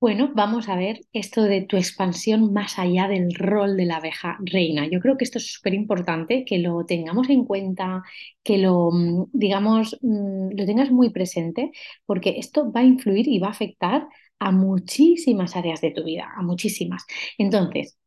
Bueno, 0.00 0.32
vamos 0.34 0.68
a 0.70 0.76
ver 0.76 1.00
esto 1.12 1.42
de 1.42 1.60
tu 1.62 1.76
expansión 1.76 2.52
más 2.54 2.78
allá 2.78 3.06
del 3.06 3.34
rol 3.34 3.76
de 3.76 3.84
la 3.84 3.96
abeja 3.96 4.38
reina. 4.40 4.86
Yo 4.90 4.98
creo 4.98 5.16
que 5.18 5.24
esto 5.24 5.36
es 5.38 5.52
súper 5.52 5.74
importante, 5.74 6.44
que 6.46 6.58
lo 6.58 6.86
tengamos 6.86 7.28
en 7.28 7.44
cuenta, 7.44 8.02
que 8.42 8.56
lo, 8.58 8.90
mm, 8.92 9.26
digamos, 9.32 9.98
mm, 10.00 10.52
lo 10.56 10.64
tengas 10.66 10.90
muy 10.90 11.10
presente, 11.10 11.70
porque 12.06 12.36
esto 12.38 12.72
va 12.72 12.80
a 12.80 12.84
influir 12.84 13.28
y 13.28 13.38
va 13.40 13.48
a 13.48 13.50
afectar 13.50 14.08
a 14.38 14.52
muchísimas 14.52 15.54
áreas 15.54 15.82
de 15.82 15.90
tu 15.90 16.02
vida, 16.04 16.32
a 16.34 16.42
muchísimas. 16.42 17.04
Entonces, 17.36 17.98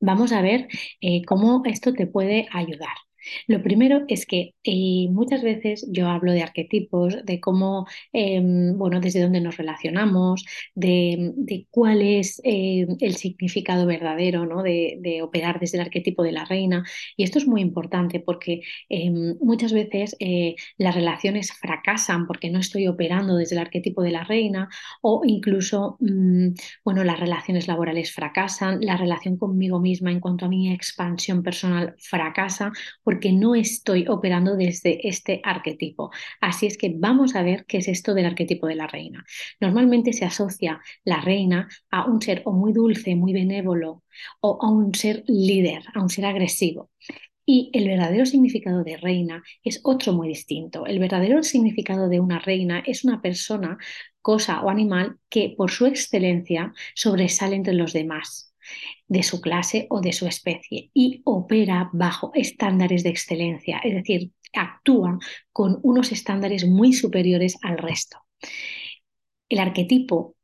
vamos 0.00 0.32
a 0.32 0.42
ver 0.42 0.68
eh, 1.02 1.24
cómo 1.26 1.62
esto 1.66 1.94
te 1.94 2.06
puede 2.08 2.48
ayudar. 2.52 2.96
Lo 3.46 3.62
primero 3.62 4.04
es 4.08 4.26
que 4.26 4.54
eh, 4.64 5.08
muchas 5.10 5.42
veces 5.42 5.86
yo 5.90 6.08
hablo 6.08 6.32
de 6.32 6.42
arquetipos, 6.42 7.24
de 7.24 7.40
cómo, 7.40 7.86
em, 8.12 8.76
bueno, 8.76 9.00
desde 9.00 9.22
dónde 9.22 9.40
nos 9.40 9.56
relacionamos, 9.56 10.44
de, 10.74 11.32
de 11.36 11.66
cuál 11.70 12.02
es 12.02 12.40
eh, 12.44 12.86
el 13.00 13.16
significado 13.16 13.86
verdadero, 13.86 14.46
¿no? 14.46 14.62
De, 14.62 14.98
de, 15.00 15.22
operar 15.22 15.58
desde 15.60 15.78
el 15.78 15.82
arquetipo 15.84 16.22
de 16.22 16.32
la 16.32 16.44
reina. 16.44 16.84
Y 17.16 17.24
esto 17.24 17.38
es 17.38 17.46
muy 17.46 17.60
importante 17.60 18.20
porque 18.20 18.60
em, 18.88 19.36
muchas 19.40 19.72
veces 19.72 20.16
eh, 20.20 20.54
las 20.78 20.94
relaciones 20.94 21.52
fracasan 21.52 22.26
porque 22.26 22.50
no 22.50 22.58
estoy 22.58 22.86
operando 22.88 23.36
desde 23.36 23.56
el 23.56 23.60
arquetipo 23.62 24.02
de 24.02 24.10
la 24.12 24.24
reina 24.24 24.68
o 25.02 25.22
incluso, 25.26 25.96
mm, 26.00 26.48
bueno, 26.84 27.04
las 27.04 27.20
relaciones 27.20 27.68
laborales 27.68 28.12
fracasan, 28.12 28.80
la 28.80 28.96
relación 28.96 29.36
conmigo 29.36 29.80
misma 29.80 30.10
en 30.10 30.20
cuanto 30.20 30.46
a 30.46 30.48
mi 30.48 30.72
expansión 30.72 31.42
personal 31.42 31.94
fracasa 31.98 32.72
porque 33.02 33.15
no 33.32 33.54
estoy 33.54 34.06
operando 34.08 34.56
desde 34.56 35.08
este 35.08 35.40
arquetipo. 35.44 36.10
Así 36.40 36.66
es 36.66 36.78
que 36.78 36.92
vamos 36.96 37.34
a 37.34 37.42
ver 37.42 37.64
qué 37.66 37.78
es 37.78 37.88
esto 37.88 38.14
del 38.14 38.26
arquetipo 38.26 38.66
de 38.66 38.76
la 38.76 38.86
reina. 38.86 39.24
Normalmente 39.60 40.12
se 40.12 40.24
asocia 40.24 40.80
la 41.04 41.20
reina 41.20 41.68
a 41.90 42.06
un 42.06 42.20
ser 42.22 42.42
o 42.44 42.52
muy 42.52 42.72
dulce, 42.72 43.16
muy 43.16 43.32
benévolo, 43.32 44.04
o 44.40 44.58
a 44.62 44.70
un 44.70 44.94
ser 44.94 45.24
líder, 45.26 45.82
a 45.94 46.02
un 46.02 46.08
ser 46.08 46.26
agresivo. 46.26 46.90
Y 47.44 47.70
el 47.72 47.86
verdadero 47.88 48.26
significado 48.26 48.82
de 48.82 48.96
reina 48.96 49.42
es 49.62 49.80
otro 49.84 50.12
muy 50.12 50.28
distinto. 50.28 50.86
El 50.86 50.98
verdadero 50.98 51.42
significado 51.42 52.08
de 52.08 52.20
una 52.20 52.40
reina 52.40 52.82
es 52.84 53.04
una 53.04 53.22
persona, 53.22 53.78
cosa 54.20 54.62
o 54.62 54.70
animal 54.70 55.18
que 55.28 55.54
por 55.56 55.70
su 55.70 55.86
excelencia 55.86 56.72
sobresale 56.94 57.54
entre 57.56 57.74
los 57.74 57.92
demás 57.92 58.45
de 59.08 59.22
su 59.22 59.40
clase 59.40 59.86
o 59.90 60.00
de 60.00 60.12
su 60.12 60.26
especie 60.26 60.90
y 60.94 61.22
opera 61.24 61.90
bajo 61.92 62.30
estándares 62.34 63.02
de 63.02 63.10
excelencia, 63.10 63.80
es 63.82 63.94
decir, 63.94 64.30
actúa 64.52 65.18
con 65.52 65.78
unos 65.82 66.12
estándares 66.12 66.66
muy 66.66 66.92
superiores 66.92 67.56
al 67.62 67.78
resto. 67.78 68.18
El 69.48 69.58
arquetipo 69.58 70.35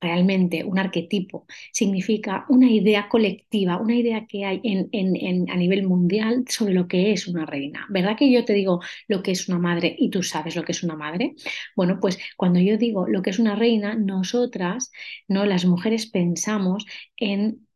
realmente 0.00 0.62
un 0.64 0.78
arquetipo, 0.78 1.46
significa 1.72 2.44
una 2.48 2.70
idea 2.70 3.08
colectiva, 3.08 3.78
una 3.80 3.96
idea 3.96 4.26
que 4.26 4.44
hay 4.44 4.60
en, 4.62 4.88
en, 4.92 5.50
a 5.50 5.56
nivel 5.56 5.86
mundial 5.86 6.44
sobre 6.48 6.74
lo 6.74 6.86
que 6.88 7.12
es 7.12 7.26
una 7.28 7.46
reina. 7.46 7.86
¿Verdad 7.90 8.16
que 8.16 8.30
yo 8.30 8.44
te 8.44 8.52
digo 8.52 8.80
lo 9.08 9.22
que 9.22 9.32
es 9.32 9.48
una 9.48 9.58
madre 9.58 9.94
y 9.98 10.10
tú 10.10 10.22
sabes 10.22 10.54
lo 10.56 10.62
que 10.64 10.72
es 10.72 10.82
una 10.82 10.96
madre? 10.96 11.34
Bueno, 11.74 11.98
pues 12.00 12.18
cuando 12.36 12.60
yo 12.60 12.76
digo 12.76 13.06
lo 13.08 13.22
que 13.22 13.30
es 13.30 13.38
una 13.38 13.56
reina, 13.56 13.94
nosotras, 13.94 14.92
¿no? 15.28 15.46
las 15.46 15.64
mujeres 15.64 16.06
pensamos 16.06 16.84
en 17.16 17.66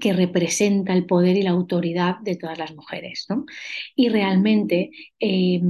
que 0.00 0.12
representa 0.12 0.92
el 0.94 1.06
poder 1.06 1.36
y 1.36 1.42
la 1.42 1.50
autoridad 1.50 2.18
de 2.20 2.36
todas 2.36 2.58
las 2.58 2.74
mujeres. 2.74 3.26
¿no? 3.28 3.44
Y 3.96 4.08
realmente 4.08 4.90
eh, 5.20 5.60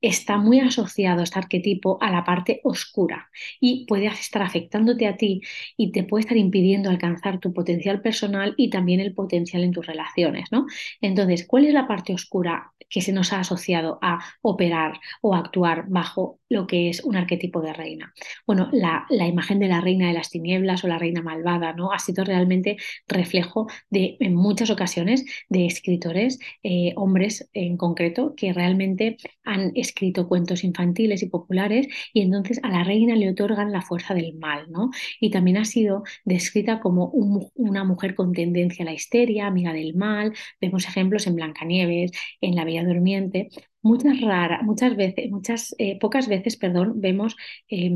está 0.00 0.38
muy 0.38 0.60
asociado 0.60 1.22
este 1.22 1.38
arquetipo 1.38 1.98
a 2.00 2.10
la 2.10 2.24
parte 2.24 2.60
oscura 2.64 3.30
y 3.60 3.86
puede 3.86 4.06
estar 4.06 4.42
afectándote 4.42 5.06
a 5.06 5.16
ti 5.16 5.42
y 5.76 5.92
te 5.92 6.04
puede 6.04 6.22
estar 6.22 6.36
impidiendo 6.36 6.90
alcanzar 6.90 7.38
tu 7.38 7.52
potencial 7.52 8.00
personal 8.02 8.54
y 8.56 8.70
también 8.70 9.00
el 9.00 9.14
potencial 9.14 9.62
en 9.62 9.72
tus 9.72 9.86
relaciones, 9.86 10.50
¿no? 10.50 10.66
Entonces, 11.00 11.46
¿cuál 11.46 11.66
es 11.66 11.74
la 11.74 11.86
parte 11.86 12.14
oscura 12.14 12.72
que 12.88 13.00
se 13.00 13.12
nos 13.12 13.32
ha 13.32 13.40
asociado 13.40 13.98
a 14.02 14.20
operar 14.42 15.00
o 15.22 15.34
actuar 15.34 15.84
bajo 15.88 16.39
lo 16.50 16.66
que 16.66 16.90
es 16.90 17.02
un 17.04 17.16
arquetipo 17.16 17.62
de 17.62 17.72
reina? 17.72 18.12
Bueno, 18.46 18.68
la, 18.72 19.06
la 19.08 19.26
imagen 19.26 19.58
de 19.58 19.68
la 19.68 19.80
reina 19.80 20.08
de 20.08 20.14
las 20.14 20.30
tinieblas 20.30 20.84
o 20.84 20.88
la 20.88 20.98
reina 20.98 21.22
malvada, 21.22 21.72
¿no? 21.72 21.92
Ha 21.92 21.98
sido 21.98 22.24
realmente 22.24 22.76
reflejo 23.08 23.66
de, 23.88 24.16
en 24.20 24.34
muchas 24.34 24.70
ocasiones, 24.70 25.24
de 25.48 25.66
escritores, 25.66 26.38
eh, 26.62 26.92
hombres 26.96 27.48
en 27.54 27.76
concreto, 27.78 28.34
que 28.36 28.52
realmente 28.52 29.16
han 29.44 29.72
escrito 29.74 30.28
cuentos 30.28 30.64
infantiles 30.64 31.22
y 31.22 31.28
populares 31.28 31.88
y 32.12 32.22
entonces 32.22 32.60
a 32.62 32.68
la 32.70 32.84
reina 32.84 33.16
le 33.16 33.30
otorgan 33.30 33.72
la 33.72 33.82
fuerza 33.82 34.14
del 34.14 34.34
mal, 34.34 34.70
¿no? 34.70 34.90
Y 35.20 35.30
también 35.30 35.56
ha 35.58 35.64
sido 35.64 36.02
descrita 36.24 36.80
como 36.80 37.06
un, 37.08 37.46
una 37.54 37.84
mujer 37.84 38.14
con 38.14 38.32
tendencia 38.32 38.82
a 38.84 38.86
la 38.86 38.92
histeria, 38.94 39.46
amiga 39.46 39.72
del 39.72 39.94
mal. 39.94 40.32
Vemos 40.60 40.86
ejemplos 40.86 41.26
en 41.26 41.36
Blancanieves, 41.36 42.10
en 42.40 42.54
La 42.54 42.64
Bella 42.64 42.84
Durmiente. 42.84 43.48
Muchas 43.82 44.20
raras, 44.20 44.62
muchas 44.62 44.96
veces, 44.96 45.30
muchas, 45.30 45.74
eh, 45.78 45.98
pocas 45.98 46.28
veces, 46.28 46.56
perdón, 46.56 47.00
vemos 47.00 47.36
eh, 47.68 47.90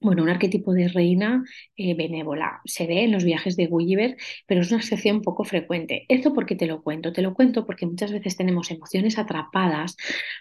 bueno, 0.00 0.22
un 0.22 0.30
arquetipo 0.30 0.72
de 0.72 0.88
reina 0.88 1.44
eh, 1.76 1.94
benévola 1.94 2.60
se 2.64 2.86
ve 2.86 3.04
en 3.04 3.12
los 3.12 3.24
viajes 3.24 3.56
de 3.56 3.66
Gulliver, 3.66 4.16
pero 4.46 4.62
es 4.62 4.70
una 4.70 4.80
excepción 4.80 5.20
poco 5.20 5.44
frecuente. 5.44 6.06
¿Esto 6.08 6.32
por 6.32 6.46
qué 6.46 6.56
te 6.56 6.66
lo 6.66 6.82
cuento? 6.82 7.12
Te 7.12 7.20
lo 7.22 7.34
cuento 7.34 7.66
porque 7.66 7.86
muchas 7.86 8.10
veces 8.12 8.36
tenemos 8.36 8.70
emociones 8.70 9.18
atrapadas 9.18 9.96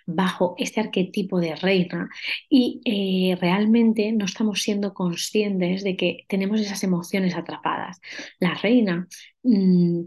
bajo 0.06 0.56
este 0.58 0.80
arquetipo 0.80 1.40
de 1.40 1.56
reina 1.56 2.09
y 2.50 2.82
eh, 2.86 3.36
realmente 3.40 4.12
no 4.14 4.26
estamos 4.26 4.62
siendo 4.62 4.94
conscientes 4.94 5.84
de 5.84 5.98
que 5.98 6.26
tenemos 6.30 6.62
esas 6.62 6.84
emociones 6.84 7.36
atrapadas. 7.36 8.00
La 8.40 8.54
reina... 8.56 9.08
Mmm, 9.44 10.04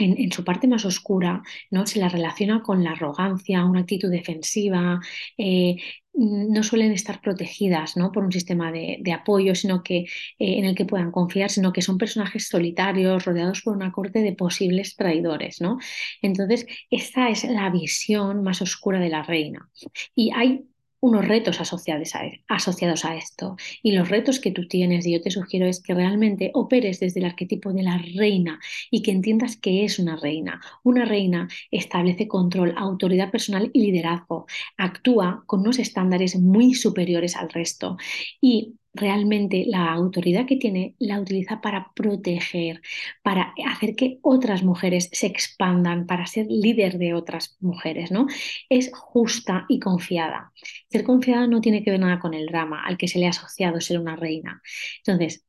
en, 0.00 0.32
su 0.32 0.44
parte 0.44 0.66
más 0.68 0.84
oscura, 0.84 1.42
¿no? 1.70 1.86
Se 1.86 1.98
la 1.98 2.08
relaciona 2.08 2.62
con 2.62 2.82
la 2.84 2.92
arrogancia, 2.92 3.64
una 3.64 3.80
actitud 3.80 4.10
defensiva, 4.10 5.00
eh, 5.38 5.76
no 6.12 6.62
suelen 6.62 6.92
estar 6.92 7.20
protegidas 7.20 7.96
¿no? 7.96 8.12
por 8.12 8.24
un 8.24 8.32
sistema 8.32 8.72
de, 8.72 8.98
de 9.00 9.12
apoyo, 9.12 9.54
sino 9.54 9.82
que, 9.82 9.98
eh, 9.98 10.06
en 10.38 10.64
el 10.64 10.74
que 10.74 10.84
puedan 10.84 11.12
confiar, 11.12 11.50
sino 11.50 11.72
que 11.72 11.82
son 11.82 11.98
personajes 11.98 12.48
solitarios, 12.48 13.24
rodeados 13.24 13.62
por 13.62 13.76
una 13.76 13.92
corte 13.92 14.20
de 14.20 14.32
posibles 14.32 14.96
traidores. 14.96 15.60
¿no? 15.60 15.78
Entonces, 16.22 16.66
esta 16.90 17.28
es 17.30 17.44
la 17.44 17.70
visión 17.70 18.42
más 18.42 18.60
oscura 18.60 18.98
de 19.00 19.08
la 19.08 19.22
reina. 19.22 19.70
Y 20.14 20.32
hay 20.34 20.64
unos 21.00 21.26
retos 21.26 21.60
asociados 21.60 22.14
a, 22.14 22.26
e, 22.26 22.44
asociados 22.48 23.04
a 23.04 23.16
esto. 23.16 23.56
Y 23.82 23.92
los 23.92 24.08
retos 24.08 24.40
que 24.40 24.50
tú 24.52 24.68
tienes, 24.68 25.06
y 25.06 25.12
yo 25.12 25.20
te 25.22 25.30
sugiero, 25.30 25.66
es 25.66 25.80
que 25.82 25.94
realmente 25.94 26.50
operes 26.54 27.00
desde 27.00 27.20
el 27.20 27.26
arquetipo 27.26 27.72
de 27.72 27.82
la 27.82 27.98
reina 28.16 28.60
y 28.90 29.02
que 29.02 29.10
entiendas 29.12 29.56
que 29.56 29.84
es 29.84 29.98
una 29.98 30.16
reina. 30.16 30.60
Una 30.84 31.04
reina 31.04 31.48
establece 31.70 32.28
control, 32.28 32.74
autoridad 32.76 33.30
personal 33.30 33.70
y 33.72 33.82
liderazgo. 33.82 34.46
Actúa 34.76 35.42
con 35.46 35.60
unos 35.60 35.78
estándares 35.78 36.36
muy 36.38 36.74
superiores 36.74 37.36
al 37.36 37.48
resto. 37.50 37.96
Y 38.40 38.76
realmente 38.92 39.64
la 39.66 39.92
autoridad 39.92 40.46
que 40.46 40.56
tiene 40.56 40.94
la 40.98 41.20
utiliza 41.20 41.60
para 41.60 41.92
proteger, 41.94 42.80
para 43.22 43.54
hacer 43.66 43.94
que 43.94 44.18
otras 44.22 44.62
mujeres 44.62 45.08
se 45.12 45.26
expandan, 45.26 46.06
para 46.06 46.26
ser 46.26 46.46
líder 46.48 46.98
de 46.98 47.14
otras 47.14 47.56
mujeres, 47.60 48.10
¿no? 48.10 48.26
Es 48.68 48.90
justa 48.92 49.66
y 49.68 49.78
confiada. 49.80 50.52
Ser 50.88 51.04
confiada 51.04 51.46
no 51.46 51.60
tiene 51.60 51.82
que 51.84 51.90
ver 51.90 52.00
nada 52.00 52.18
con 52.20 52.34
el 52.34 52.46
drama 52.46 52.82
al 52.84 52.96
que 52.96 53.08
se 53.08 53.18
le 53.18 53.26
ha 53.26 53.30
asociado 53.30 53.80
ser 53.80 53.98
una 54.00 54.16
reina. 54.16 54.62
Entonces, 54.98 55.44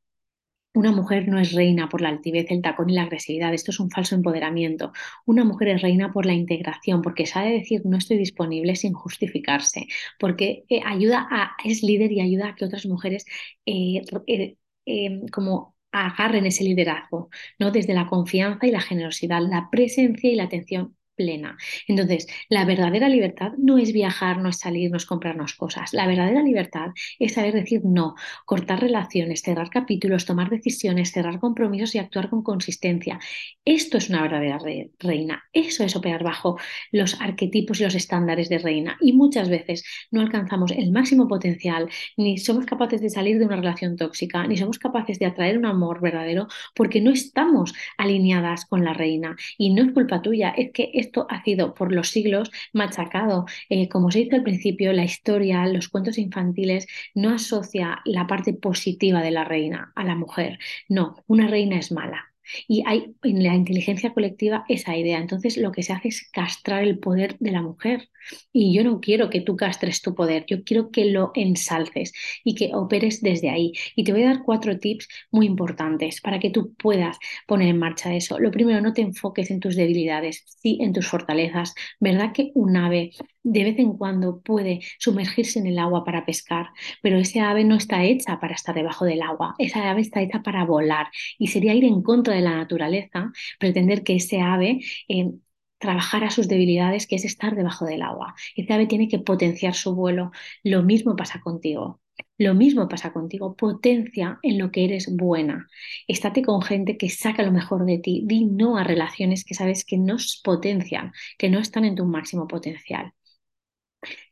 una 0.73 0.91
mujer 0.91 1.27
no 1.27 1.39
es 1.39 1.53
reina 1.53 1.89
por 1.89 2.01
la 2.01 2.09
altivez, 2.09 2.47
el 2.49 2.61
tacón 2.61 2.89
y 2.89 2.93
la 2.93 3.03
agresividad. 3.03 3.53
Esto 3.53 3.71
es 3.71 3.79
un 3.79 3.89
falso 3.91 4.15
empoderamiento. 4.15 4.93
Una 5.25 5.43
mujer 5.43 5.69
es 5.69 5.81
reina 5.81 6.11
por 6.13 6.25
la 6.25 6.33
integración, 6.33 7.01
porque 7.01 7.25
sabe 7.25 7.51
decir 7.51 7.81
no 7.85 7.97
estoy 7.97 8.17
disponible 8.17 8.75
sin 8.75 8.93
justificarse, 8.93 9.87
porque 10.19 10.63
eh, 10.69 10.81
ayuda 10.85 11.27
a, 11.29 11.51
es 11.63 11.83
líder 11.83 12.11
y 12.11 12.21
ayuda 12.21 12.49
a 12.49 12.55
que 12.55 12.65
otras 12.65 12.85
mujeres 12.85 13.25
eh, 13.65 14.01
eh, 14.27 14.57
em, 14.85 15.27
como 15.27 15.75
agarren 15.91 16.45
ese 16.45 16.63
liderazgo, 16.63 17.29
¿no? 17.59 17.71
Desde 17.71 17.93
la 17.93 18.07
confianza 18.07 18.65
y 18.67 18.71
la 18.71 18.81
generosidad, 18.81 19.41
la 19.41 19.69
presencia 19.71 20.31
y 20.31 20.35
la 20.35 20.43
atención 20.45 20.95
plena. 21.15 21.57
Entonces, 21.87 22.27
la 22.49 22.65
verdadera 22.65 23.09
libertad 23.09 23.51
no 23.57 23.77
es 23.77 23.93
viajar, 23.93 24.37
no 24.39 24.49
es 24.49 24.59
salir, 24.59 24.91
no 24.91 24.97
es 24.97 25.05
comprarnos 25.05 25.53
cosas. 25.53 25.93
La 25.93 26.07
verdadera 26.07 26.41
libertad 26.41 26.89
es 27.19 27.33
saber 27.33 27.53
decir 27.53 27.81
no, 27.83 28.15
cortar 28.45 28.81
relaciones, 28.81 29.41
cerrar 29.41 29.69
capítulos, 29.69 30.25
tomar 30.25 30.49
decisiones, 30.49 31.11
cerrar 31.11 31.39
compromisos 31.39 31.95
y 31.95 31.99
actuar 31.99 32.29
con 32.29 32.43
consistencia. 32.43 33.19
Esto 33.65 33.97
es 33.97 34.09
una 34.09 34.21
verdadera 34.21 34.57
re 34.59 34.91
reina. 34.99 35.43
Eso 35.53 35.83
es 35.83 35.95
operar 35.95 36.23
bajo 36.23 36.57
los 36.91 37.19
arquetipos 37.21 37.79
y 37.79 37.83
los 37.83 37.95
estándares 37.95 38.49
de 38.49 38.59
reina. 38.59 38.97
Y 39.01 39.13
muchas 39.13 39.49
veces 39.49 39.83
no 40.11 40.21
alcanzamos 40.21 40.71
el 40.71 40.91
máximo 40.91 41.27
potencial, 41.27 41.89
ni 42.17 42.37
somos 42.37 42.65
capaces 42.65 43.01
de 43.01 43.09
salir 43.09 43.39
de 43.39 43.45
una 43.45 43.57
relación 43.57 43.95
tóxica, 43.95 44.45
ni 44.47 44.57
somos 44.57 44.79
capaces 44.79 45.19
de 45.19 45.25
atraer 45.25 45.57
un 45.57 45.65
amor 45.65 46.01
verdadero 46.01 46.47
porque 46.75 47.01
no 47.01 47.11
estamos 47.11 47.73
alineadas 47.97 48.65
con 48.65 48.83
la 48.83 48.93
reina. 48.93 49.35
Y 49.57 49.73
no 49.73 49.83
es 49.83 49.91
culpa 49.93 50.21
tuya, 50.21 50.49
es 50.49 50.71
que 50.71 50.91
esto 51.01 51.27
ha 51.29 51.43
sido 51.43 51.73
por 51.73 51.91
los 51.93 52.09
siglos 52.09 52.51
machacado. 52.73 53.45
Eh, 53.69 53.89
como 53.89 54.11
se 54.11 54.19
dice 54.19 54.35
al 54.37 54.43
principio, 54.43 54.93
la 54.93 55.03
historia, 55.05 55.65
los 55.67 55.89
cuentos 55.89 56.17
infantiles 56.17 56.87
no 57.15 57.33
asocia 57.33 58.01
la 58.05 58.27
parte 58.27 58.53
positiva 58.53 59.21
de 59.21 59.31
la 59.31 59.43
reina 59.43 59.91
a 59.95 60.03
la 60.03 60.15
mujer. 60.15 60.59
No, 60.89 61.23
una 61.27 61.47
reina 61.47 61.77
es 61.77 61.91
mala. 61.91 62.30
Y 62.67 62.83
hay 62.85 63.15
en 63.23 63.43
la 63.43 63.55
inteligencia 63.55 64.13
colectiva 64.13 64.65
esa 64.69 64.95
idea. 64.97 65.19
Entonces 65.19 65.57
lo 65.57 65.71
que 65.71 65.83
se 65.83 65.93
hace 65.93 66.09
es 66.09 66.29
castrar 66.31 66.83
el 66.83 66.99
poder 66.99 67.37
de 67.39 67.51
la 67.51 67.61
mujer. 67.61 68.09
Y 68.53 68.73
yo 68.75 68.83
no 68.83 68.99
quiero 68.99 69.29
que 69.29 69.41
tú 69.41 69.55
castres 69.55 70.01
tu 70.01 70.13
poder, 70.15 70.45
yo 70.47 70.63
quiero 70.63 70.91
que 70.91 71.05
lo 71.05 71.31
ensalces 71.35 72.13
y 72.43 72.55
que 72.55 72.71
operes 72.73 73.21
desde 73.21 73.49
ahí. 73.49 73.73
Y 73.95 74.03
te 74.03 74.11
voy 74.11 74.23
a 74.23 74.27
dar 74.27 74.43
cuatro 74.43 74.77
tips 74.79 75.07
muy 75.31 75.45
importantes 75.45 76.21
para 76.21 76.39
que 76.39 76.49
tú 76.51 76.73
puedas 76.75 77.17
poner 77.47 77.69
en 77.69 77.79
marcha 77.79 78.13
eso. 78.15 78.39
Lo 78.39 78.51
primero, 78.51 78.81
no 78.81 78.93
te 78.93 79.01
enfoques 79.01 79.51
en 79.51 79.59
tus 79.59 79.75
debilidades, 79.75 80.43
sí 80.61 80.77
en 80.81 80.93
tus 80.93 81.07
fortalezas. 81.07 81.73
¿Verdad 81.99 82.31
que 82.33 82.51
un 82.55 82.77
ave 82.77 83.11
de 83.43 83.63
vez 83.63 83.79
en 83.79 83.93
cuando 83.97 84.41
puede 84.41 84.81
sumergirse 84.99 85.59
en 85.59 85.67
el 85.67 85.79
agua 85.79 86.03
para 86.03 86.25
pescar, 86.25 86.69
pero 87.01 87.17
esa 87.17 87.49
ave 87.49 87.63
no 87.63 87.75
está 87.75 88.03
hecha 88.03 88.39
para 88.39 88.55
estar 88.55 88.75
debajo 88.75 89.05
del 89.05 89.21
agua, 89.21 89.55
esa 89.57 89.89
ave 89.89 90.01
está 90.01 90.21
hecha 90.21 90.43
para 90.43 90.65
volar 90.65 91.07
y 91.37 91.47
sería 91.47 91.73
ir 91.73 91.85
en 91.85 92.01
contra 92.03 92.35
de 92.35 92.41
la 92.41 92.55
naturaleza 92.55 93.31
pretender 93.59 94.03
que 94.03 94.15
ese 94.15 94.41
ave 94.41 94.79
eh, 95.07 95.31
trabajara 95.79 96.29
sus 96.29 96.47
debilidades, 96.47 97.07
que 97.07 97.15
es 97.15 97.25
estar 97.25 97.55
debajo 97.55 97.85
del 97.85 98.03
agua. 98.03 98.35
Ese 98.55 98.71
ave 98.73 98.85
tiene 98.85 99.07
que 99.07 99.19
potenciar 99.19 99.73
su 99.73 99.95
vuelo. 99.95 100.31
Lo 100.63 100.83
mismo 100.83 101.15
pasa 101.15 101.41
contigo. 101.41 101.99
Lo 102.37 102.53
mismo 102.53 102.87
pasa 102.87 103.11
contigo, 103.13 103.55
potencia 103.55 104.39
en 104.43 104.57
lo 104.59 104.71
que 104.71 104.85
eres 104.85 105.15
buena. 105.15 105.67
Estate 106.07 106.43
con 106.43 106.61
gente 106.61 106.97
que 106.97 107.09
saca 107.09 107.43
lo 107.43 107.51
mejor 107.51 107.85
de 107.85 107.97
ti. 107.97 108.21
Di 108.25 108.45
no 108.45 108.77
a 108.77 108.83
relaciones 108.83 109.43
que 109.43 109.55
sabes 109.55 109.83
que 109.85 109.97
no 109.97 110.17
potencian, 110.43 111.13
que 111.37 111.49
no 111.49 111.59
están 111.59 111.85
en 111.85 111.95
tu 111.95 112.05
máximo 112.05 112.47
potencial 112.47 113.13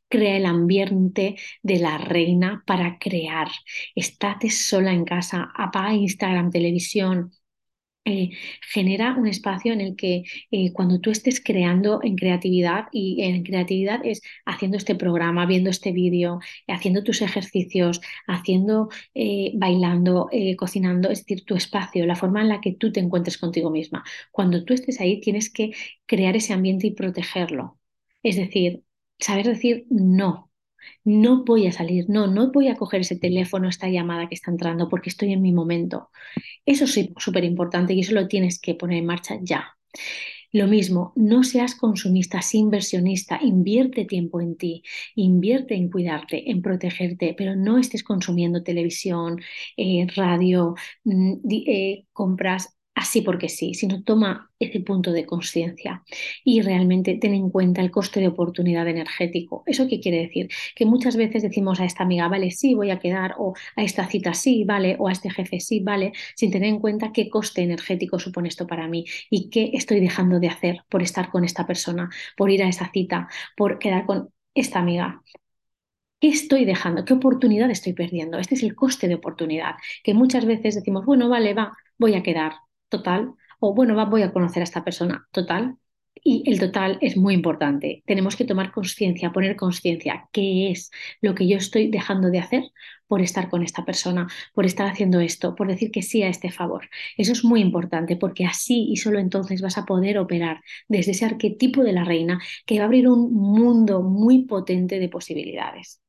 crea 0.10 0.38
el 0.38 0.46
ambiente 0.46 1.36
de 1.64 1.80
la 1.80 1.98
reina 1.98 2.64
para 2.68 2.98
crear. 3.00 3.50
Estate 3.96 4.50
sola 4.50 4.94
en 4.94 5.06
casa, 5.06 5.52
apaga 5.56 5.94
Instagram, 5.94 6.52
televisión, 6.52 7.32
eh, 8.06 8.32
genera 8.74 9.16
un 9.16 9.28
espacio 9.28 9.72
en 9.74 9.82
el 9.82 9.96
que 9.96 10.24
eh, 10.52 10.72
cuando 10.74 11.00
tú 11.00 11.12
estés 11.12 11.42
creando 11.44 12.00
en 12.04 12.16
creatividad, 12.16 12.86
y 12.92 13.22
en 13.24 13.44
creatividad 13.44 14.00
es 14.04 14.22
haciendo 14.46 14.78
este 14.78 14.96
programa, 14.96 15.46
viendo 15.46 15.70
este 15.70 15.92
vídeo, 15.92 16.40
haciendo 16.68 17.04
tus 17.04 17.22
ejercicios, 17.22 18.02
haciendo, 18.28 18.90
eh, 19.14 19.52
bailando, 19.56 20.28
cocinando, 20.58 21.10
es 21.12 21.20
decir, 21.20 21.46
tu 21.46 21.56
espacio, 21.56 22.06
la 22.06 22.16
forma 22.16 22.42
en 22.42 22.50
la 22.50 22.62
que 22.62 22.74
tú 22.74 22.92
te 22.92 23.00
encuentres 23.00 23.38
contigo 23.38 23.70
misma. 23.70 24.04
Cuando 24.32 24.64
tú 24.66 24.74
estés 24.74 25.00
ahí, 25.02 25.22
tienes 25.22 25.52
que 25.52 25.72
crear 26.08 26.36
ese 26.36 26.54
ambiente 26.54 26.88
y 26.88 26.92
protegerlo. 26.92 27.80
Es 28.24 28.36
decir, 28.38 28.84
saber 29.20 29.48
decir 29.48 29.86
no. 29.90 30.48
No 31.04 31.44
voy 31.46 31.68
a 31.68 31.72
salir, 31.72 32.06
no, 32.10 32.28
no 32.28 32.52
voy 32.52 32.68
a 32.70 32.76
coger 32.78 33.02
ese 33.02 33.18
teléfono, 33.18 33.70
esta 33.70 33.90
llamada 33.90 34.28
que 34.30 34.36
está 34.36 34.52
entrando 34.52 34.90
porque 34.90 35.10
estoy 35.10 35.34
en 35.34 35.42
mi 35.42 35.52
momento. 35.54 36.10
Eso 36.66 36.86
es 36.86 37.10
súper 37.18 37.44
importante 37.46 37.94
y 37.94 38.02
eso 38.02 38.14
lo 38.14 38.28
tienes 38.28 38.60
que 38.60 38.76
poner 38.76 39.00
en 39.00 39.08
marcha 39.08 39.38
ya. 39.42 39.76
Lo 40.52 40.68
mismo, 40.68 41.14
no 41.16 41.44
seas 41.44 41.76
consumista, 41.76 42.42
sea 42.42 42.60
inversionista, 42.62 43.40
invierte 43.42 44.06
tiempo 44.06 44.42
en 44.42 44.58
ti, 44.58 44.84
invierte 45.16 45.76
en 45.76 45.90
cuidarte, 45.92 46.50
en 46.50 46.62
protegerte, 46.64 47.36
pero 47.38 47.56
no 47.56 47.78
estés 47.78 48.04
consumiendo 48.04 48.64
televisión, 48.64 49.40
eh, 49.78 50.08
radio, 50.16 50.76
mm, 51.04 51.34
eh, 51.52 52.06
compras 52.14 52.76
así 53.00 53.22
porque 53.22 53.50
sí, 53.50 53.74
sino 53.74 54.04
toma 54.04 54.52
ese 54.60 54.82
punto 54.82 55.12
de 55.14 55.26
conciencia 55.26 56.04
y 56.44 56.62
realmente 56.62 57.16
ten 57.18 57.34
en 57.34 57.50
cuenta 57.50 57.82
el 57.82 57.92
coste 57.92 58.20
de 58.20 58.28
oportunidad 58.28 58.88
energético. 58.88 59.64
¿Eso 59.66 59.88
qué 59.88 60.00
quiere 60.00 60.20
decir? 60.20 60.50
Que 60.76 60.86
muchas 60.86 61.16
veces 61.16 61.44
decimos 61.44 61.80
a 61.80 61.86
esta 61.86 62.04
amiga, 62.04 62.28
vale, 62.28 62.52
sí, 62.52 62.74
voy 62.76 62.92
a 62.92 63.00
quedar, 63.00 63.36
o 63.38 63.54
a 63.76 63.84
esta 63.84 64.08
cita 64.08 64.34
sí, 64.34 64.64
vale, 64.66 64.96
o 65.00 65.08
a 65.08 65.12
este 65.14 65.30
jefe 65.30 65.60
sí, 65.60 65.80
vale, 65.80 66.12
sin 66.36 66.52
tener 66.52 66.70
en 66.70 66.80
cuenta 66.80 67.12
qué 67.14 67.30
coste 67.30 67.62
energético 67.62 68.20
supone 68.20 68.50
esto 68.50 68.68
para 68.68 68.88
mí 68.88 69.06
y 69.30 69.50
qué 69.50 69.72
estoy 69.74 70.00
dejando 70.02 70.40
de 70.40 70.48
hacer 70.50 70.84
por 70.90 71.02
estar 71.02 71.30
con 71.32 71.44
esta 71.46 71.66
persona, 71.68 72.10
por 72.38 72.52
ir 72.52 72.64
a 72.64 72.70
esa 72.70 72.92
cita, 72.92 73.28
por 73.56 73.80
quedar 73.80 74.06
con 74.06 74.30
esta 74.54 74.80
amiga. 74.80 75.22
¿Qué 76.22 76.28
estoy 76.30 76.66
dejando? 76.66 77.06
¿Qué 77.06 77.14
oportunidad 77.14 77.70
estoy 77.72 77.94
perdiendo? 77.94 78.40
Este 78.40 78.56
es 78.56 78.64
el 78.64 78.76
coste 78.76 79.08
de 79.08 79.16
oportunidad, 79.16 79.76
que 80.04 80.14
muchas 80.14 80.46
veces 80.46 80.76
decimos, 80.76 81.06
bueno, 81.06 81.30
vale, 81.30 81.54
va, 81.54 81.78
voy 81.98 82.16
a 82.16 82.24
quedar, 82.24 82.54
total, 82.90 83.34
o 83.60 83.74
bueno, 83.74 83.94
voy 84.10 84.22
a 84.24 84.34
conocer 84.34 84.62
a 84.62 84.64
esta 84.66 84.84
persona, 84.84 85.28
total. 85.32 85.78
Y 86.22 86.44
el 86.52 86.60
total 86.60 86.98
es 87.02 87.16
muy 87.16 87.34
importante. 87.34 88.04
Tenemos 88.06 88.36
que 88.36 88.44
tomar 88.44 88.72
conciencia, 88.74 89.32
poner 89.32 89.56
conciencia, 89.56 90.28
qué 90.34 90.70
es 90.72 90.92
lo 91.22 91.34
que 91.34 91.48
yo 91.48 91.58
estoy 91.58 91.90
dejando 91.90 92.30
de 92.30 92.40
hacer 92.40 92.64
por 93.08 93.22
estar 93.22 93.50
con 93.50 93.64
esta 93.64 93.86
persona, 93.86 94.28
por 94.54 94.66
estar 94.66 94.88
haciendo 94.88 95.20
esto, 95.22 95.56
por 95.56 95.68
decir 95.68 95.92
que 95.92 96.02
sí 96.02 96.22
a 96.24 96.28
este 96.30 96.52
favor. 96.52 96.90
Eso 97.18 97.32
es 97.32 97.44
muy 97.46 97.62
importante 97.62 98.18
porque 98.18 98.46
así 98.46 98.88
y 98.92 98.98
solo 98.98 99.20
entonces 99.20 99.62
vas 99.62 99.78
a 99.78 99.86
poder 99.86 100.18
operar 100.20 100.62
desde 100.88 101.12
ese 101.12 101.26
arquetipo 101.26 101.84
de 101.84 101.94
la 101.94 102.04
reina 102.04 102.40
que 102.66 102.78
va 102.78 102.84
a 102.84 102.86
abrir 102.88 103.08
un 103.08 103.34
mundo 103.34 104.02
muy 104.04 104.46
potente 104.46 105.00
de 105.00 105.10
posibilidades. 105.10 106.02